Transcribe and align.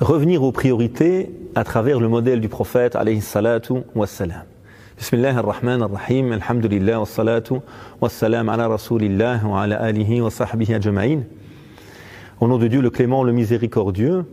revenir 0.00 0.42
aux 0.42 0.52
priorités 0.52 1.30
à 1.54 1.62
travers 1.62 2.00
le 2.00 2.08
modèle 2.08 2.40
du 2.40 2.48
prophète 2.48 2.96
alayhi 2.96 3.20
salatu 3.20 3.74
wassalam. 3.94 4.42
Bismillah 4.98 5.38
ar-Rahman 5.38 5.82
ar-Rahim, 5.82 6.32
alhamdulillah 6.32 7.00
wa 7.00 7.06
salatu 7.06 7.54
wa 8.00 8.08
salam 8.08 8.48
ala 8.48 8.68
rasulillah 8.68 9.40
wa 9.44 9.62
ala 9.62 9.76
alihi 9.76 10.20
wa 10.20 10.30
ajma'in. 10.30 11.20
Au 12.40 12.48
nom 12.48 12.58
de 12.58 12.66
Dieu 12.66 12.80
le 12.80 12.90
clément, 12.90 13.22
le 13.22 13.32
miséricordieux, 13.32 14.24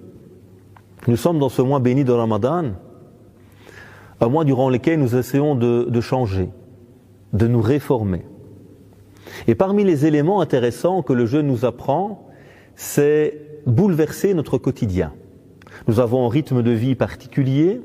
nous 1.07 1.15
sommes 1.15 1.37
dans 1.37 1.49
ce 1.49 1.61
mois 1.61 1.79
béni 1.79 2.03
de 2.03 2.11
Ramadan, 2.11 2.71
un 4.19 4.27
mois 4.27 4.45
durant 4.45 4.69
lequel 4.69 4.99
nous 4.99 5.15
essayons 5.15 5.55
de, 5.55 5.87
de 5.89 6.01
changer, 6.01 6.49
de 7.33 7.47
nous 7.47 7.61
réformer. 7.61 8.23
Et 9.47 9.55
parmi 9.55 9.83
les 9.83 10.05
éléments 10.07 10.41
intéressants 10.41 11.03
que 11.03 11.13
le 11.13 11.25
jeûne 11.27 11.47
nous 11.47 11.65
apprend, 11.65 12.27
c'est 12.75 13.61
bouleverser 13.67 14.33
notre 14.33 14.57
quotidien. 14.57 15.13
Nous 15.91 15.99
avons 15.99 16.25
un 16.25 16.29
rythme 16.29 16.63
de 16.63 16.71
vie 16.71 16.95
particulier, 16.95 17.81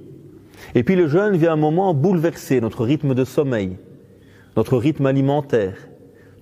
et 0.77 0.85
puis 0.85 0.95
le 0.95 1.09
jeûne 1.09 1.37
vient 1.37 1.55
un 1.55 1.57
moment 1.57 1.93
bouleverser 1.93 2.61
notre 2.61 2.85
rythme 2.85 3.15
de 3.15 3.25
sommeil, 3.25 3.79
notre 4.57 4.77
rythme 4.77 5.07
alimentaire. 5.07 5.89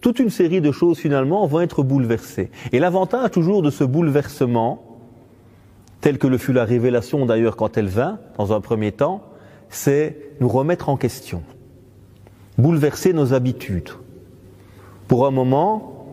Toute 0.02 0.18
une 0.18 0.28
série 0.28 0.60
de 0.60 0.70
choses 0.72 0.98
finalement 0.98 1.46
vont 1.46 1.62
être 1.62 1.82
bouleversées. 1.82 2.50
Et 2.72 2.80
l'avantage 2.80 3.30
toujours 3.30 3.62
de 3.62 3.70
ce 3.70 3.82
bouleversement, 3.82 4.98
tel 6.02 6.18
que 6.18 6.26
le 6.26 6.36
fut 6.36 6.52
la 6.52 6.66
révélation 6.66 7.24
d'ailleurs 7.24 7.56
quand 7.56 7.78
elle 7.78 7.88
vint, 7.88 8.18
dans 8.36 8.52
un 8.52 8.60
premier 8.60 8.92
temps, 8.92 9.22
c'est 9.70 10.18
nous 10.40 10.48
remettre 10.48 10.90
en 10.90 10.98
question, 10.98 11.42
bouleverser 12.58 13.14
nos 13.14 13.32
habitudes. 13.32 13.88
Pour 15.08 15.26
un 15.26 15.30
moment, 15.30 16.08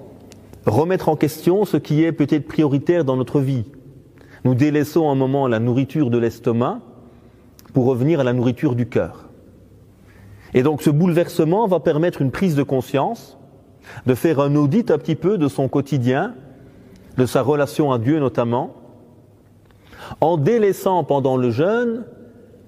remettre 0.65 1.09
en 1.09 1.17
question 1.17 1.65
ce 1.65 1.75
qui 1.75 2.05
est 2.05 2.13
peut-être 2.13 2.47
prioritaire 2.47 3.03
dans 3.03 3.17
notre 3.17 3.41
vie, 3.41 3.65
nous 4.43 4.55
délaissons 4.55 5.09
un 5.09 5.15
moment 5.15 5.47
la 5.47 5.59
nourriture 5.59 6.09
de 6.09 6.17
l'estomac 6.17 6.79
pour 7.73 7.85
revenir 7.85 8.19
à 8.19 8.23
la 8.23 8.33
nourriture 8.33 8.75
du 8.75 8.87
cœur. 8.87 9.29
Et 10.53 10.63
donc 10.63 10.81
ce 10.81 10.89
bouleversement 10.89 11.67
va 11.67 11.79
permettre 11.79 12.21
une 12.21 12.31
prise 12.31 12.55
de 12.55 12.63
conscience, 12.63 13.37
de 14.05 14.15
faire 14.15 14.39
un 14.39 14.55
audit 14.55 14.91
un 14.91 14.97
petit 14.97 15.15
peu 15.15 15.37
de 15.37 15.47
son 15.47 15.67
quotidien, 15.67 16.33
de 17.17 17.25
sa 17.25 17.41
relation 17.41 17.91
à 17.91 17.99
Dieu 17.99 18.19
notamment, 18.19 18.75
en 20.19 20.37
délaissant 20.37 21.03
pendant 21.03 21.37
le 21.37 21.51
jeûne, 21.51 22.03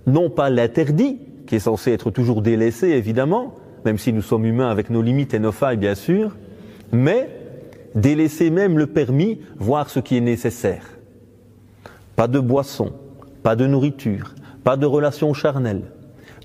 non 0.06 0.30
pas 0.30 0.50
l'interdit, 0.50 1.20
qui 1.48 1.56
est 1.56 1.60
censé 1.60 1.92
être 1.92 2.12
toujours 2.12 2.42
délaissé 2.42 2.90
évidemment, 2.90 3.56
même 3.84 3.98
si 3.98 4.14
nous 4.14 4.22
sommes 4.22 4.46
humains 4.46 4.70
avec 4.70 4.90
nos 4.90 5.02
limites 5.02 5.34
et 5.34 5.40
nos 5.40 5.52
failles 5.52 5.78
bien 5.78 5.96
sûr, 5.96 6.36
mais 6.92 7.30
délaisser 7.96 8.50
même 8.50 8.78
le 8.78 8.88
permis, 8.88 9.40
voir 9.58 9.90
ce 9.90 10.00
qui 10.00 10.18
est 10.18 10.22
nécessaire. 10.22 10.93
Pas 12.16 12.28
de 12.28 12.40
boisson, 12.40 12.94
pas 13.42 13.56
de 13.56 13.66
nourriture, 13.66 14.36
pas 14.64 14.78
de 14.78 14.86
relations 14.86 15.34
charnelles. 15.34 15.92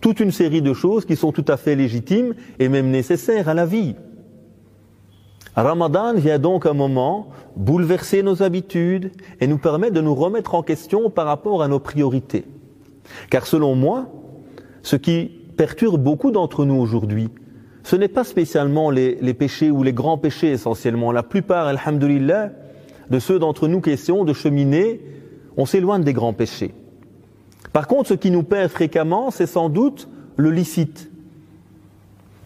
Toute 0.01 0.21
une 0.21 0.31
série 0.31 0.63
de 0.63 0.73
choses 0.73 1.05
qui 1.05 1.17
sont 1.17 1.33
tout 1.33 1.45
à 1.49 1.57
fait 1.57 1.75
légitimes 1.75 2.35
et 2.59 2.69
même 2.69 2.91
nécessaires 2.91 3.49
à 3.49 3.55
la 3.55 3.67
vie. 3.67 3.97
Ramadan 5.57 6.15
vient 6.15 6.39
donc 6.39 6.67
un 6.67 6.73
moment 6.73 7.29
bouleverser 7.57 8.23
nos 8.23 8.43
habitudes 8.43 9.11
et 9.41 9.47
nous 9.49 9.59
permettre 9.59 9.95
de 9.95 10.01
nous 10.01 10.15
remettre 10.15 10.55
en 10.55 10.63
question 10.63 11.11
par 11.11 11.27
rapport 11.27 11.63
à 11.63 11.69
nos 11.69 11.81
priorités. 11.81 12.45
Car 13.29 13.47
selon 13.47 13.75
moi, 13.75 14.07
ce 14.83 14.97
qui 14.97 15.33
perturbe 15.57 16.01
beaucoup 16.01 16.31
d'entre 16.31 16.65
nous 16.65 16.77
aujourd'hui, 16.77 17.29
ce 17.83 17.97
n'est 17.97 18.09
pas 18.09 18.25
spécialement 18.25 18.91
les, 18.91 19.17
les, 19.21 19.35
péchés 19.35 19.71
ou 19.71 19.83
les 19.83 19.93
grands 19.93 20.19
péchés 20.19 20.53
essentiellement. 20.53 21.11
La 21.11 21.23
plupart, 21.23 21.67
alhamdulillah, 21.67 22.53
de 23.11 23.19
ceux 23.19 23.39
d'entre 23.39 23.67
nous 23.67 23.81
qui 23.81 23.91
essayons 23.91 24.25
de 24.25 24.33
cheminer 24.33 25.01
on 25.59 25.67
s'éloigne 25.67 26.05
des 26.05 26.15
grands 26.15 26.33
péchés. 26.33 26.73
Par 27.73 27.89
contre, 27.89 28.09
ce 28.09 28.15
qui 28.15 28.31
nous 28.31 28.45
perd 28.45 28.71
fréquemment, 28.71 29.31
c'est 29.31 29.47
sans 29.47 29.69
doute 29.69 30.09
le 30.37 30.51
licite, 30.51 31.11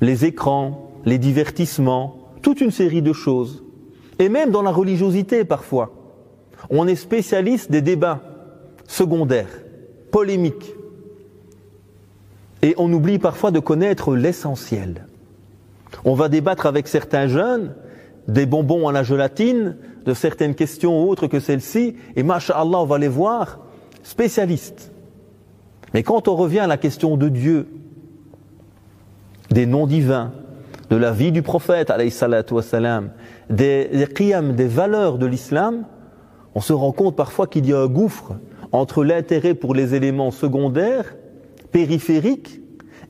les 0.00 0.24
écrans, 0.24 0.90
les 1.04 1.18
divertissements, 1.18 2.16
toute 2.40 2.60
une 2.60 2.70
série 2.70 3.02
de 3.02 3.12
choses. 3.12 3.62
Et 4.18 4.28
même 4.28 4.50
dans 4.50 4.62
la 4.62 4.72
religiosité 4.72 5.44
parfois. 5.44 5.92
On 6.70 6.88
est 6.88 6.96
spécialiste 6.96 7.70
des 7.70 7.82
débats 7.82 8.22
secondaires, 8.86 9.60
polémiques. 10.10 10.74
Et 12.62 12.74
on 12.78 12.92
oublie 12.92 13.18
parfois 13.18 13.50
de 13.50 13.58
connaître 13.58 14.14
l'essentiel. 14.14 15.06
On 16.04 16.14
va 16.14 16.28
débattre 16.28 16.66
avec 16.66 16.88
certains 16.88 17.26
jeunes 17.26 17.74
des 18.28 18.46
bonbons 18.46 18.88
à 18.88 18.92
la 18.92 19.02
gélatine, 19.02 19.76
de 20.04 20.14
certaines 20.14 20.54
questions 20.54 21.08
autres 21.08 21.26
que 21.26 21.40
celles-ci, 21.40 21.96
et 22.16 22.22
masha'Allah, 22.22 22.78
on 22.80 22.86
va 22.86 22.98
les 22.98 23.08
voir 23.08 23.60
spécialistes. 24.02 24.92
Mais 25.94 26.02
quand 26.02 26.28
on 26.28 26.36
revient 26.36 26.60
à 26.60 26.66
la 26.66 26.76
question 26.76 27.16
de 27.16 27.28
Dieu, 27.28 27.68
des 29.50 29.66
noms 29.66 29.86
divins, 29.86 30.32
de 30.90 30.96
la 30.96 31.12
vie 31.12 31.32
du 31.32 31.42
prophète, 31.42 31.92
des, 33.50 33.88
des 33.88 34.52
des 34.52 34.66
valeurs 34.66 35.18
de 35.18 35.26
l'islam, 35.26 35.84
on 36.54 36.60
se 36.60 36.72
rend 36.72 36.92
compte 36.92 37.16
parfois 37.16 37.46
qu'il 37.46 37.66
y 37.66 37.72
a 37.72 37.80
un 37.80 37.86
gouffre 37.86 38.34
entre 38.72 39.04
l'intérêt 39.04 39.54
pour 39.54 39.74
les 39.74 39.94
éléments 39.94 40.30
secondaires, 40.30 41.14
périphériques, 41.70 42.60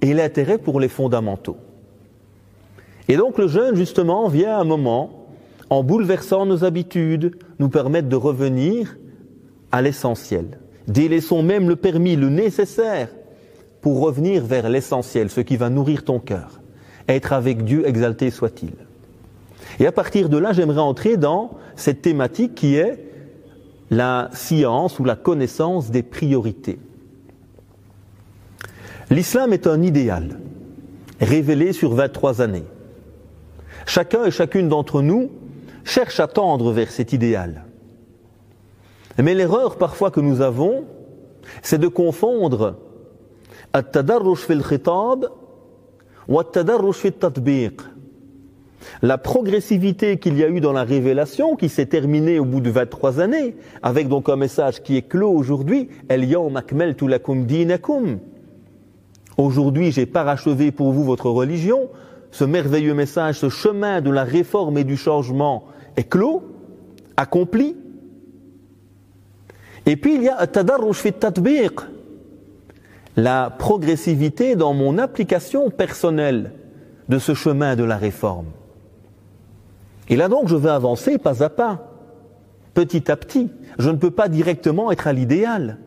et 0.00 0.14
l'intérêt 0.14 0.58
pour 0.58 0.80
les 0.80 0.88
fondamentaux. 0.88 1.56
Et 3.12 3.16
donc 3.18 3.36
le 3.36 3.46
jeûne, 3.46 3.76
justement, 3.76 4.26
vient 4.28 4.56
à 4.56 4.60
un 4.62 4.64
moment, 4.64 5.26
en 5.68 5.82
bouleversant 5.82 6.46
nos 6.46 6.64
habitudes, 6.64 7.36
nous 7.58 7.68
permettre 7.68 8.08
de 8.08 8.16
revenir 8.16 8.96
à 9.70 9.82
l'essentiel. 9.82 10.58
Délaissons 10.88 11.42
même 11.42 11.68
le 11.68 11.76
permis, 11.76 12.16
le 12.16 12.30
nécessaire, 12.30 13.10
pour 13.82 14.00
revenir 14.00 14.46
vers 14.46 14.70
l'essentiel, 14.70 15.28
ce 15.28 15.42
qui 15.42 15.58
va 15.58 15.68
nourrir 15.68 16.04
ton 16.04 16.20
cœur. 16.20 16.62
Être 17.06 17.34
avec 17.34 17.64
Dieu, 17.64 17.86
exalté 17.86 18.30
soit-il. 18.30 18.72
Et 19.78 19.86
à 19.86 19.92
partir 19.92 20.30
de 20.30 20.38
là, 20.38 20.54
j'aimerais 20.54 20.80
entrer 20.80 21.18
dans 21.18 21.58
cette 21.76 22.00
thématique 22.00 22.54
qui 22.54 22.76
est 22.76 22.98
la 23.90 24.30
science 24.32 24.98
ou 24.98 25.04
la 25.04 25.16
connaissance 25.16 25.90
des 25.90 26.02
priorités. 26.02 26.78
L'islam 29.10 29.52
est 29.52 29.66
un 29.66 29.82
idéal 29.82 30.40
révélé 31.20 31.74
sur 31.74 31.92
23 31.92 32.40
années. 32.40 32.64
Chacun 33.86 34.24
et 34.24 34.30
chacune 34.30 34.68
d'entre 34.68 35.02
nous 35.02 35.30
cherche 35.84 36.20
à 36.20 36.26
tendre 36.26 36.72
vers 36.72 36.90
cet 36.90 37.12
idéal. 37.12 37.64
Mais 39.18 39.34
l'erreur 39.34 39.76
parfois 39.76 40.10
que 40.10 40.20
nous 40.20 40.40
avons, 40.40 40.84
c'est 41.62 41.78
de 41.78 41.88
confondre 41.88 42.76
la 49.02 49.18
progressivité 49.18 50.18
qu'il 50.18 50.36
y 50.36 50.44
a 50.44 50.48
eu 50.48 50.60
dans 50.60 50.72
la 50.72 50.84
révélation, 50.84 51.56
qui 51.56 51.68
s'est 51.68 51.86
terminée 51.86 52.38
au 52.38 52.44
bout 52.44 52.60
de 52.60 52.70
23 52.70 53.20
années, 53.20 53.56
avec 53.82 54.08
donc 54.08 54.28
un 54.28 54.36
message 54.36 54.82
qui 54.82 54.96
est 54.96 55.02
clos 55.02 55.30
aujourd'hui, 55.30 55.88
Aujourd'hui, 59.38 59.92
j'ai 59.92 60.06
parachevé 60.06 60.72
pour 60.72 60.92
vous 60.92 61.04
votre 61.04 61.30
religion, 61.30 61.88
ce 62.32 62.44
merveilleux 62.44 62.94
message, 62.94 63.38
ce 63.38 63.50
chemin 63.50 64.00
de 64.00 64.10
la 64.10 64.24
réforme 64.24 64.78
et 64.78 64.84
du 64.84 64.96
changement 64.96 65.64
est 65.96 66.08
clos, 66.08 66.42
accompli. 67.16 67.76
Et 69.84 69.96
puis 69.96 70.14
il 70.14 70.22
y 70.22 70.28
a 70.28 70.48
la 73.16 73.50
progressivité 73.50 74.56
dans 74.56 74.72
mon 74.72 74.96
application 74.96 75.68
personnelle 75.68 76.52
de 77.10 77.18
ce 77.18 77.34
chemin 77.34 77.76
de 77.76 77.84
la 77.84 77.98
réforme. 77.98 78.46
Et 80.08 80.16
là 80.16 80.28
donc 80.28 80.48
je 80.48 80.56
vais 80.56 80.70
avancer 80.70 81.18
pas 81.18 81.44
à 81.44 81.50
pas, 81.50 81.90
petit 82.72 83.10
à 83.10 83.16
petit. 83.16 83.50
Je 83.78 83.90
ne 83.90 83.96
peux 83.96 84.10
pas 84.10 84.28
directement 84.28 84.90
être 84.90 85.06
à 85.06 85.12
l'idéal. 85.12 85.78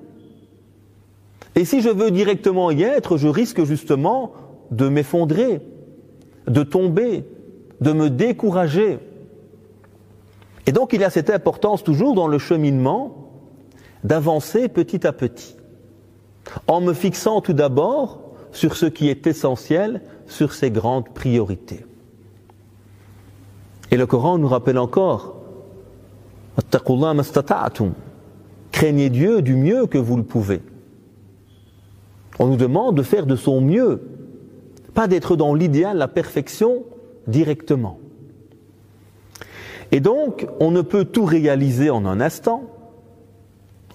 Et 1.56 1.66
si 1.66 1.82
je 1.82 1.90
veux 1.90 2.12
directement 2.12 2.70
y 2.70 2.84
être, 2.84 3.18
je 3.18 3.28
risque 3.28 3.64
justement 3.64 4.34
de 4.70 4.90
m'effondrer, 4.90 5.62
de 6.48 6.64
tomber, 6.64 7.26
de 7.82 7.92
me 7.92 8.10
décourager. 8.10 9.00
Et 10.68 10.72
donc 10.72 10.94
il 10.94 11.02
y 11.02 11.04
a 11.04 11.10
cette 11.10 11.30
importance 11.30 11.84
toujours 11.84 12.14
dans 12.14 12.28
le 12.28 12.38
cheminement 12.38 13.32
d'avancer 14.04 14.68
petit 14.68 15.06
à 15.06 15.14
petit, 15.14 15.56
en 16.68 16.82
me 16.82 16.94
fixant 16.94 17.42
tout 17.42 17.54
d'abord 17.54 18.22
sur 18.52 18.76
ce 18.76 18.86
qui 18.86 19.10
est 19.10 19.28
essentiel, 19.28 20.02
sur 20.28 20.54
ces 20.54 20.72
grandes 20.72 21.10
priorités. 21.10 21.86
Et 23.92 23.98
le 23.98 24.06
Coran 24.06 24.38
nous 24.38 24.48
rappelle 24.48 24.78
encore, 24.78 25.36
craignez 28.72 29.10
Dieu 29.10 29.42
du 29.42 29.56
mieux 29.56 29.88
que 29.88 29.98
vous 29.98 30.18
le 30.18 30.24
pouvez. 30.24 30.62
On 32.40 32.48
nous 32.48 32.58
demande 32.58 32.96
de 32.96 33.04
faire 33.04 33.26
de 33.26 33.36
son 33.36 33.62
mieux 33.62 34.02
pas 34.96 35.08
d'être 35.08 35.36
dans 35.36 35.54
l'idéal, 35.54 35.98
la 35.98 36.08
perfection 36.08 36.84
directement. 37.28 38.00
Et 39.92 40.00
donc, 40.00 40.48
on 40.60 40.72
ne 40.72 40.82
peut 40.82 41.06
tout 41.06 41.26
réaliser 41.26 41.92
en 41.92 42.06
un 42.06 42.20
instant. 42.20 42.64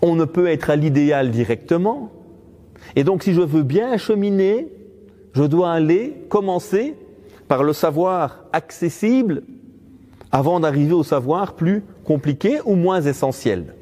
on 0.03 0.15
ne 0.15 0.25
peut 0.25 0.47
être 0.47 0.71
à 0.71 0.77
l'idéal 0.77 1.31
directement. 1.31 2.11
Et 2.97 3.05
donc 3.05 3.23
si 3.23 3.35
je 3.35 3.43
veux 3.43 3.63
bien 3.63 3.97
cheminer, 3.99 4.69
je 5.35 5.43
dois 5.43 5.73
aller 5.73 6.25
commencer 6.29 6.97
par 7.49 7.63
le 7.63 7.73
savoir 7.73 8.45
accessible 8.53 9.43
avant 10.33 10.61
d'arriver 10.61 10.95
au 10.95 11.03
savoir 11.03 11.55
plus 11.55 11.83
compliqué 12.05 12.61
ou 12.65 12.77
moins 12.77 13.03
essentiel. 13.03 13.75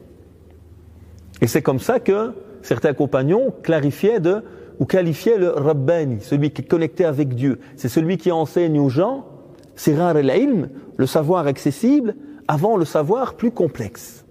Et 1.41 1.47
c'est 1.47 1.63
comme 1.63 1.79
ça 1.79 2.01
que 2.01 2.33
certains 2.63 2.95
compagnons 2.95 3.53
clarifiaient 3.63 4.21
de, 4.21 4.43
ou 4.79 4.85
qualifiaient 4.85 5.39
le 5.39 5.51
Rabbani, 5.51 6.19
celui 6.21 6.51
qui 6.51 6.63
est 6.63 6.65
connecté 6.67 7.05
avec 7.05 7.35
Dieu. 7.35 7.61
C'est 7.77 7.89
celui 7.89 8.17
qui 8.17 8.31
enseigne 8.31 8.79
aux 8.79 8.89
gens, 8.89 9.27
c'est 9.75 9.97
rare 9.97 10.15
l'ilm, 10.15 10.69
le 10.97 11.07
savoir 11.07 11.47
accessible, 11.47 12.15
avant 12.47 12.77
le 12.77 12.85
savoir 12.85 13.35
plus 13.35 13.51
complexe. 13.51 14.25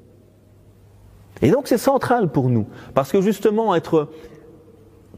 Et 1.41 1.51
donc 1.51 1.67
c'est 1.67 1.77
central 1.77 2.31
pour 2.31 2.49
nous, 2.49 2.65
parce 2.94 3.11
que 3.11 3.21
justement 3.21 3.75
être 3.75 4.09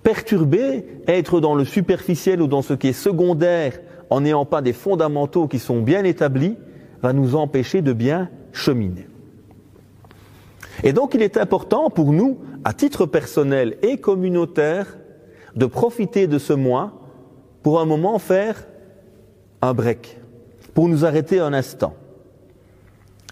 perturbé, 0.03 0.85
être 1.07 1.39
dans 1.39 1.55
le 1.55 1.65
superficiel 1.65 2.41
ou 2.41 2.47
dans 2.47 2.61
ce 2.61 2.73
qui 2.73 2.89
est 2.89 2.93
secondaire, 2.93 3.79
en 4.09 4.21
n'ayant 4.21 4.45
pas 4.45 4.61
des 4.61 4.73
fondamentaux 4.73 5.47
qui 5.47 5.59
sont 5.59 5.81
bien 5.81 6.03
établis, 6.03 6.57
va 7.01 7.13
nous 7.13 7.35
empêcher 7.35 7.81
de 7.81 7.93
bien 7.93 8.29
cheminer. 8.51 9.07
Et 10.83 10.93
donc 10.93 11.13
il 11.13 11.21
est 11.21 11.37
important 11.37 11.89
pour 11.89 12.11
nous, 12.11 12.39
à 12.63 12.73
titre 12.73 13.05
personnel 13.05 13.77
et 13.81 13.97
communautaire, 13.97 14.97
de 15.55 15.65
profiter 15.65 16.27
de 16.27 16.37
ce 16.37 16.53
mois 16.53 16.93
pour 17.63 17.79
un 17.79 17.85
moment 17.85 18.19
faire 18.19 18.67
un 19.61 19.73
break, 19.73 20.17
pour 20.73 20.87
nous 20.87 21.05
arrêter 21.05 21.39
un 21.39 21.53
instant, 21.53 21.93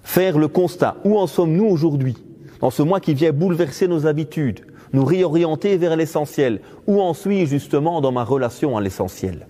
faire 0.03 0.37
le 0.37 0.47
constat, 0.47 0.97
où 1.05 1.17
en 1.17 1.27
sommes-nous 1.27 1.65
aujourd'hui, 1.65 2.17
dans 2.59 2.69
ce 2.69 2.81
mois 2.81 2.99
qui 2.99 3.13
vient 3.13 3.31
bouleverser 3.31 3.87
nos 3.87 4.07
habitudes, 4.07 4.61
nous 4.93 5.05
réorienter 5.05 5.77
vers 5.77 5.95
l'essentiel, 5.95 6.61
où 6.87 7.01
en 7.01 7.13
suis-je 7.13 7.49
justement 7.51 8.01
dans 8.01 8.11
ma 8.11 8.23
relation 8.23 8.77
à 8.77 8.81
l'essentiel? 8.81 9.47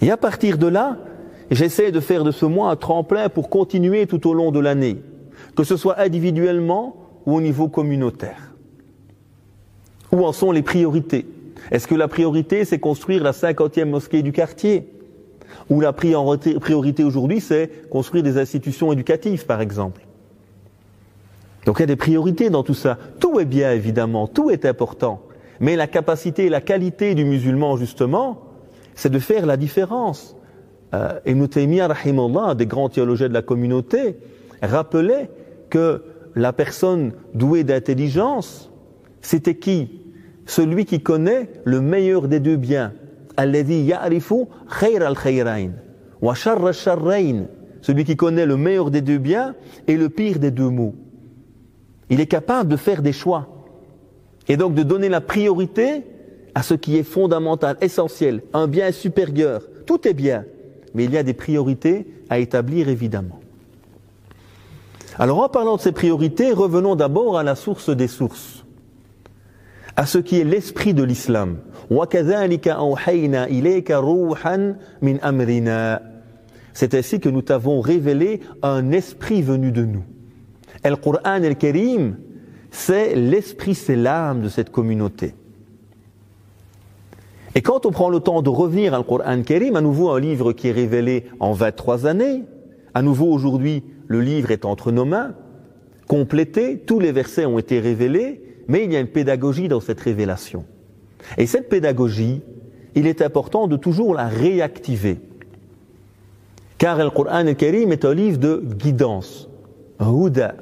Et 0.00 0.10
à 0.10 0.16
partir 0.16 0.58
de 0.58 0.66
là, 0.66 0.98
j'essaie 1.50 1.92
de 1.92 2.00
faire 2.00 2.24
de 2.24 2.30
ce 2.30 2.46
mois 2.46 2.70
un 2.70 2.76
tremplin 2.76 3.28
pour 3.28 3.50
continuer 3.50 4.06
tout 4.06 4.28
au 4.28 4.34
long 4.34 4.52
de 4.52 4.60
l'année, 4.60 5.02
que 5.56 5.64
ce 5.64 5.76
soit 5.76 6.00
individuellement 6.00 6.96
ou 7.26 7.36
au 7.36 7.40
niveau 7.40 7.68
communautaire. 7.68 8.47
Où 10.12 10.24
en 10.24 10.32
sont 10.32 10.52
les 10.52 10.62
priorités? 10.62 11.26
Est-ce 11.70 11.86
que 11.86 11.94
la 11.94 12.08
priorité, 12.08 12.64
c'est 12.64 12.78
construire 12.78 13.22
la 13.22 13.32
cinquantième 13.32 13.90
mosquée 13.90 14.22
du 14.22 14.32
quartier? 14.32 14.88
Ou 15.70 15.80
la 15.80 15.92
priorité 15.92 17.04
aujourd'hui, 17.04 17.40
c'est 17.40 17.88
construire 17.90 18.22
des 18.22 18.38
institutions 18.38 18.92
éducatives, 18.92 19.44
par 19.46 19.60
exemple? 19.60 20.02
Donc 21.66 21.78
il 21.78 21.80
y 21.80 21.84
a 21.84 21.86
des 21.86 21.96
priorités 21.96 22.48
dans 22.48 22.62
tout 22.62 22.74
ça. 22.74 22.96
Tout 23.20 23.40
est 23.40 23.44
bien, 23.44 23.72
évidemment, 23.72 24.26
tout 24.26 24.50
est 24.50 24.64
important. 24.64 25.20
Mais 25.60 25.76
la 25.76 25.86
capacité 25.86 26.46
et 26.46 26.48
la 26.48 26.60
qualité 26.60 27.14
du 27.14 27.24
musulman, 27.24 27.76
justement, 27.76 28.40
c'est 28.94 29.10
de 29.10 29.18
faire 29.18 29.44
la 29.44 29.56
différence. 29.56 30.36
Euh, 30.94 31.20
Ibn 31.26 31.46
Taymiyyah, 31.46 31.88
un 31.88 32.54
des 32.54 32.66
grands 32.66 32.88
théologiens 32.88 33.28
de 33.28 33.34
la 33.34 33.42
communauté, 33.42 34.16
rappelait 34.62 35.28
que 35.68 36.02
la 36.34 36.52
personne 36.52 37.12
douée 37.34 37.64
d'intelligence, 37.64 38.70
c'était 39.28 39.56
qui? 39.56 39.90
Celui 40.46 40.86
qui 40.86 41.02
connaît 41.02 41.50
le 41.64 41.82
meilleur 41.82 42.28
des 42.28 42.40
deux 42.40 42.56
biens. 42.56 42.94
Celui 43.36 43.74
qui 48.04 48.16
connaît 48.16 48.46
le 48.46 48.56
meilleur 48.56 48.90
des 48.90 49.02
deux 49.02 49.18
biens 49.18 49.54
et 49.86 49.98
le 49.98 50.08
pire 50.08 50.38
des 50.38 50.50
deux 50.50 50.70
mots. 50.70 50.94
Il 52.08 52.20
est 52.20 52.26
capable 52.26 52.70
de 52.70 52.76
faire 52.78 53.02
des 53.02 53.12
choix. 53.12 53.48
Et 54.48 54.56
donc 54.56 54.72
de 54.72 54.82
donner 54.82 55.10
la 55.10 55.20
priorité 55.20 56.04
à 56.54 56.62
ce 56.62 56.72
qui 56.72 56.96
est 56.96 57.02
fondamental, 57.02 57.76
essentiel, 57.82 58.40
un 58.54 58.66
bien 58.66 58.90
supérieur. 58.92 59.60
Tout 59.84 60.08
est 60.08 60.14
bien, 60.14 60.46
mais 60.94 61.04
il 61.04 61.12
y 61.12 61.18
a 61.18 61.22
des 61.22 61.34
priorités 61.34 62.06
à 62.30 62.38
établir 62.38 62.88
évidemment. 62.88 63.40
Alors 65.18 65.42
en 65.42 65.50
parlant 65.50 65.76
de 65.76 65.82
ces 65.82 65.92
priorités, 65.92 66.50
revenons 66.50 66.96
d'abord 66.96 67.36
à 67.36 67.42
la 67.42 67.56
source 67.56 67.90
des 67.90 68.08
sources, 68.08 68.57
à 69.98 70.06
ce 70.06 70.18
qui 70.18 70.38
est 70.38 70.44
l'esprit 70.44 70.94
de 70.94 71.02
l'islam. 71.02 71.56
C'est 76.72 76.94
ainsi 76.94 77.18
que 77.18 77.28
nous 77.28 77.42
t'avons 77.42 77.80
révélé 77.80 78.40
un 78.62 78.92
esprit 78.92 79.42
venu 79.42 79.72
de 79.72 79.84
nous. 79.84 80.04
El 80.84 80.98
Qur'an 80.98 81.42
el 81.42 81.56
Karim, 81.56 82.16
c'est 82.70 83.16
l'esprit, 83.16 83.74
c'est 83.74 83.96
l'âme 83.96 84.40
de 84.40 84.48
cette 84.48 84.70
communauté. 84.70 85.34
Et 87.56 87.60
quand 87.60 87.84
on 87.84 87.90
prend 87.90 88.08
le 88.08 88.20
temps 88.20 88.40
de 88.40 88.50
revenir 88.50 88.94
à 88.94 89.02
Qur'an 89.02 89.42
Karim, 89.42 89.74
à 89.74 89.80
nouveau 89.80 90.10
un 90.10 90.20
livre 90.20 90.52
qui 90.52 90.68
est 90.68 90.72
révélé 90.72 91.24
en 91.40 91.54
23 91.54 92.06
années, 92.06 92.44
à 92.94 93.02
nouveau 93.02 93.32
aujourd'hui 93.32 93.82
le 94.06 94.20
livre 94.20 94.52
est 94.52 94.64
entre 94.64 94.92
nos 94.92 95.04
mains, 95.04 95.34
complété, 96.06 96.78
tous 96.78 97.00
les 97.00 97.10
versets 97.10 97.46
ont 97.46 97.58
été 97.58 97.80
révélés, 97.80 98.47
mais 98.68 98.84
il 98.84 98.92
y 98.92 98.96
a 98.96 99.00
une 99.00 99.08
pédagogie 99.08 99.68
dans 99.68 99.80
cette 99.80 100.00
révélation. 100.00 100.64
Et 101.36 101.46
cette 101.46 101.68
pédagogie, 101.68 102.42
il 102.94 103.06
est 103.06 103.22
important 103.22 103.66
de 103.66 103.76
toujours 103.76 104.14
la 104.14 104.28
réactiver. 104.28 105.18
Car 106.76 106.98
le 106.98 107.10
Qur'an 107.10 107.46
al-Karim 107.46 107.92
est 107.92 108.04
un 108.04 108.14
livre 108.14 108.38
de 108.38 108.62
guidance, 108.64 109.48
un 109.98 110.12
huda. 110.12 110.54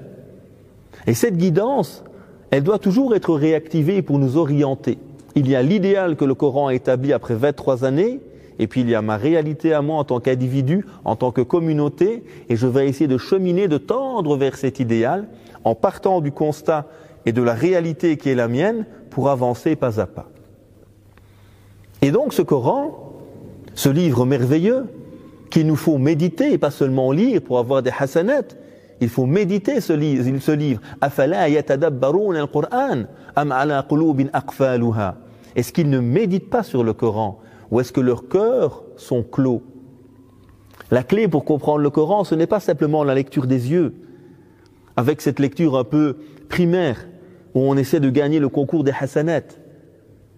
Et 1.07 1.15
cette 1.15 1.37
guidance, 1.37 2.05
elle 2.51 2.63
doit 2.63 2.79
toujours 2.79 3.15
être 3.15 3.35
réactivée 3.35 4.03
pour 4.03 4.19
nous 4.19 4.37
orienter. 4.37 4.99
Il 5.35 5.49
y 5.49 5.55
a 5.55 5.63
l'idéal 5.63 6.17
que 6.17 6.25
le 6.25 6.35
Coran 6.35 6.69
a 6.69 6.75
établi 6.75 7.13
après 7.13 7.35
23 7.35 7.85
années, 7.85 8.21
et 8.59 8.67
puis 8.67 8.81
il 8.81 8.89
y 8.89 8.95
a 8.95 9.03
ma 9.03 9.19
réalité 9.19 9.75
à 9.75 9.83
moi 9.83 9.99
en 9.99 10.05
tant 10.05 10.21
qu'individu, 10.21 10.87
en 11.05 11.17
tant 11.17 11.33
que 11.33 11.43
communauté, 11.43 12.25
et 12.49 12.57
je 12.57 12.67
vais 12.67 12.89
essayer 12.89 13.09
de 13.09 13.19
cheminer, 13.19 13.69
de 13.69 13.77
tendre 13.77 14.37
vers 14.39 14.57
cet 14.57 14.81
idéal, 14.81 15.29
en 15.67 15.75
partant 15.75 16.21
du 16.21 16.31
constat 16.31 16.87
et 17.27 17.33
de 17.33 17.43
la 17.43 17.53
réalité 17.53 18.17
qui 18.17 18.29
est 18.31 18.37
la 18.37 18.47
mienne, 18.47 18.87
pour 19.11 19.29
avancer 19.29 19.75
pas 19.75 20.01
à 20.01 20.07
pas. 20.07 20.29
Et 22.01 22.13
donc 22.13 22.33
ce 22.33 22.43
Coran, 22.43 23.15
ce 23.75 23.89
livre 23.89 24.25
merveilleux, 24.25 24.87
qu'il 25.51 25.67
nous 25.67 25.75
faut 25.75 25.99
méditer 25.99 26.53
et 26.53 26.59
pas 26.59 26.71
seulement 26.71 27.11
lire 27.11 27.43
pour 27.43 27.59
avoir 27.59 27.83
des 27.83 27.91
hasanats, 27.99 28.55
il 29.01 29.09
faut 29.09 29.27
méditer 29.27 29.81
ce 29.81 29.93
livre. 29.93 30.39
Ce 30.39 30.53
livre. 30.53 30.81
Est-ce 35.57 35.73
qu'ils 35.73 35.91
ne 35.91 35.99
méditent 35.99 36.51
pas 36.51 36.63
sur 36.63 36.85
le 36.85 36.93
Coran 36.93 37.41
Ou 37.73 37.81
est-ce 37.81 37.93
que 37.93 38.01
leurs 38.01 38.29
cœurs 38.29 38.85
sont 38.97 39.25
clos? 39.25 39.65
La 40.93 41.03
clé 41.03 41.27
pour 41.27 41.45
comprendre 41.45 41.81
le 41.81 41.91
Coran, 41.91 42.23
ce 42.23 42.37
n'est 42.37 42.47
pas 42.47 42.61
simplement 42.61 43.03
la 43.03 43.17
lecture 43.17 43.49
des 43.49 43.73
yeux, 43.73 43.95
avec 44.97 45.21
cette 45.21 45.39
lecture 45.39 45.77
un 45.77 45.85
peu 45.85 46.17
primaire, 46.49 47.07
où 47.55 47.61
on 47.61 47.77
essaie 47.77 48.01
de 48.01 48.11
gagner 48.11 48.39
le 48.39 48.49
concours 48.49 48.85
des 48.85 48.93
hasanat. 48.93 49.43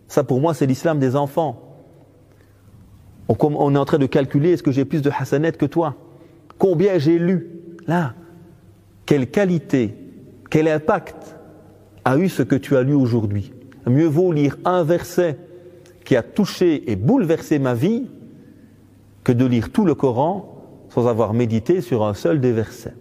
Ça, 0.07 0.25
pour 0.25 0.41
moi, 0.41 0.55
c'est 0.55 0.67
l'islam 0.67 0.99
des 0.99 1.17
enfants. 1.17 1.65
On 3.29 3.75
est 3.75 3.79
en 3.79 3.85
train 3.85 3.99
de 3.99 4.07
calculer 4.07 4.53
est-ce 4.53 4.63
que 4.63 4.73
j'ai 4.73 4.85
plus 4.85 5.03
de 5.03 5.11
hasanat 5.11 5.53
que 5.53 5.67
toi? 5.67 5.97
Combien 6.59 6.99
j'ai 6.99 7.19
lu? 7.19 7.51
Là, 7.87 8.15
quelle 9.05 9.31
qualité, 9.31 9.95
quel 10.51 10.69
impact 10.69 11.37
a 12.05 12.17
eu 12.19 12.29
ce 12.29 12.43
que 12.43 12.57
tu 12.57 12.77
as 12.77 12.83
lu 12.83 12.95
aujourd'hui? 12.95 13.53
Mieux 13.87 14.07
vaut 14.07 14.33
lire 14.33 14.57
un 14.65 14.83
verset 14.83 15.39
qui 16.05 16.17
a 16.17 16.23
touché 16.23 16.91
et 16.91 16.97
bouleversé 16.97 17.59
ma 17.59 17.75
vie 17.75 18.09
que 19.25 19.33
de 19.33 19.45
lire 19.45 19.71
tout 19.73 19.85
le 19.85 19.95
Coran 19.95 20.55
sans 20.89 21.07
avoir 21.07 21.35
médité 21.35 21.81
sur 21.81 22.05
un 22.05 22.15
seul 22.15 22.41
des 22.41 22.53
versets. 22.53 22.95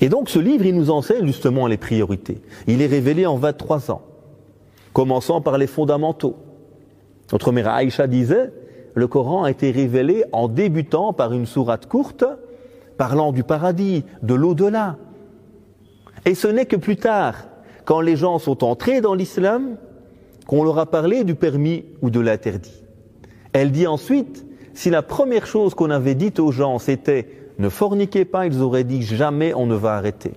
Et 0.00 0.08
donc 0.08 0.30
ce 0.30 0.38
livre, 0.38 0.64
il 0.64 0.76
nous 0.76 0.90
enseigne 0.90 1.26
justement 1.26 1.66
les 1.66 1.76
priorités. 1.76 2.40
Il 2.66 2.82
est 2.82 2.86
révélé 2.86 3.26
en 3.26 3.36
23 3.36 3.90
ans, 3.90 4.02
commençant 4.92 5.40
par 5.40 5.58
les 5.58 5.66
fondamentaux. 5.66 6.36
Notre 7.32 7.52
mère 7.52 7.68
Aïcha 7.68 8.06
disait, 8.06 8.52
le 8.94 9.06
Coran 9.06 9.44
a 9.44 9.50
été 9.50 9.70
révélé 9.70 10.24
en 10.32 10.48
débutant 10.48 11.12
par 11.12 11.32
une 11.32 11.46
sourate 11.46 11.86
courte, 11.86 12.24
parlant 12.96 13.32
du 13.32 13.44
paradis, 13.44 14.04
de 14.22 14.34
l'au-delà. 14.34 14.96
Et 16.24 16.34
ce 16.34 16.48
n'est 16.48 16.66
que 16.66 16.76
plus 16.76 16.96
tard, 16.96 17.48
quand 17.84 18.00
les 18.00 18.16
gens 18.16 18.38
sont 18.38 18.64
entrés 18.64 19.00
dans 19.00 19.14
l'islam, 19.14 19.76
qu'on 20.46 20.64
leur 20.64 20.78
a 20.78 20.86
parlé 20.86 21.24
du 21.24 21.34
permis 21.34 21.84
ou 22.02 22.10
de 22.10 22.20
l'interdit. 22.20 22.82
Elle 23.52 23.70
dit 23.70 23.86
ensuite, 23.86 24.46
si 24.74 24.90
la 24.90 25.02
première 25.02 25.46
chose 25.46 25.74
qu'on 25.74 25.90
avait 25.90 26.14
dite 26.14 26.38
aux 26.38 26.52
gens 26.52 26.78
c'était 26.78 27.28
ne 27.58 27.68
forniquez 27.68 28.24
pas, 28.24 28.46
ils 28.46 28.60
auraient 28.62 28.84
dit 28.84 29.02
jamais 29.02 29.52
on 29.54 29.66
ne 29.66 29.74
va 29.74 29.96
arrêter. 29.96 30.32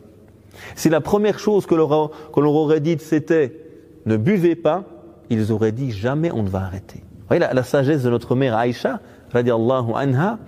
Si 0.76 0.90
la 0.90 1.02
première 1.02 1.40
chose 1.40 1.66
que 1.66 1.76
leur 1.76 1.92
aurait 2.36 2.80
dite 2.80 3.02
c'était 3.02 3.62
ne 4.06 4.18
buvez 4.18 4.56
pas, 4.56 4.84
ils 5.30 5.52
auraient 5.52 5.72
dit 5.72 5.92
jamais 5.92 6.32
on 6.32 6.44
ne 6.44 6.50
va 6.50 6.60
arrêter. 6.60 7.00
Vous 7.00 7.38
voyez 7.38 7.40
la, 7.54 7.64
sagesse 7.64 8.04
de 8.04 8.10
notre 8.10 8.36
mère 8.36 8.58
Aïcha, 8.58 9.00
radiallahu 9.32 9.94
anha, 9.96 10.40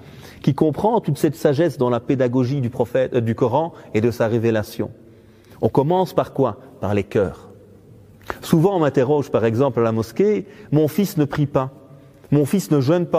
qui 0.41 0.53
comprend 0.53 0.99
toute 0.99 1.17
cette 1.17 1.35
sagesse 1.35 1.77
dans 1.77 1.89
la 1.89 1.99
pédagogie 1.99 2.59
du 2.59 2.69
euh, 2.95 3.21
du 3.21 3.35
Coran 3.35 3.73
et 3.93 4.01
de 4.01 4.11
sa 4.11 4.27
révélation. 4.27 4.91
On 5.61 5.69
commence 5.69 6.13
par 6.13 6.33
quoi? 6.33 6.57
Par 6.81 6.93
les 6.93 7.03
cœurs. 7.03 7.49
Souvent 8.41 8.75
on 8.75 8.79
m'interroge 8.79 9.31
par 9.31 9.45
exemple 9.45 9.79
à 9.79 9.83
la 9.83 9.91
mosquée, 9.91 10.45
mon 10.71 10.87
fils 10.87 11.17
ne 11.17 11.25
prie 11.25 11.45
pas, 11.45 11.71
mon 12.31 12.45
fils 12.45 12.71
ne 12.71 12.81
jeûne 12.81 13.05
pas. 13.05 13.11